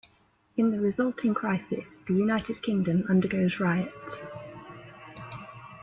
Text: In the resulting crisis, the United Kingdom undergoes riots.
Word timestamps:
In 0.57 0.71
the 0.71 0.79
resulting 0.79 1.35
crisis, 1.35 1.97
the 2.07 2.15
United 2.15 2.63
Kingdom 2.63 3.05
undergoes 3.07 3.59
riots. 3.59 4.23